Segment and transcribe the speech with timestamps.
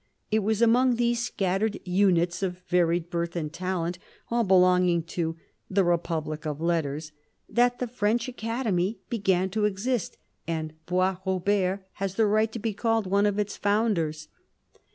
[0.31, 3.99] It was among these scattered units of varied birth and talent,
[4.31, 5.37] all belonging to"
[5.69, 7.11] the republic of letters,"
[7.47, 10.17] that the French Academy began to exist,
[10.47, 14.27] and Boisrobert has the right to be called one of its founders.